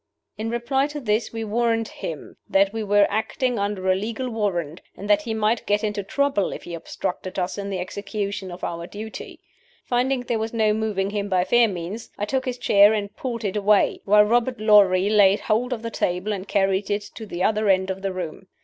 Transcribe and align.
In 0.35 0.49
reply 0.49 0.87
to 0.87 0.99
this 0.99 1.31
we 1.31 1.43
warned 1.43 1.87
him 1.89 2.35
that 2.49 2.73
we 2.73 2.83
were 2.83 3.05
acting 3.07 3.59
under 3.59 3.87
a 3.87 3.93
legal 3.93 4.31
warrant, 4.31 4.81
and 4.97 5.07
that 5.07 5.21
he 5.21 5.35
might 5.35 5.67
get 5.67 5.83
into 5.83 6.01
trouble 6.01 6.51
if 6.51 6.63
he 6.63 6.73
obstructed 6.73 7.37
us 7.37 7.55
in 7.55 7.69
the 7.69 7.77
execution 7.77 8.49
of 8.49 8.63
our 8.63 8.87
duty. 8.87 9.39
Finding 9.85 10.21
there 10.21 10.39
was 10.39 10.55
no 10.55 10.73
moving 10.73 11.11
him 11.11 11.29
by 11.29 11.43
fair 11.43 11.67
means, 11.67 12.09
I 12.17 12.25
took 12.25 12.45
his 12.45 12.57
chair 12.57 12.93
and 12.95 13.15
pulled 13.15 13.43
it 13.45 13.55
away, 13.55 14.01
while 14.03 14.23
Robert 14.23 14.59
Lorrie 14.59 15.07
laid 15.11 15.41
hold 15.41 15.71
of 15.71 15.83
the 15.83 15.91
table 15.91 16.33
and 16.33 16.47
carried 16.47 16.89
it 16.89 17.03
to 17.13 17.27
the 17.27 17.43
other 17.43 17.69
end 17.69 17.91
of 17.91 18.01
the 18.01 18.11
room. 18.11 18.47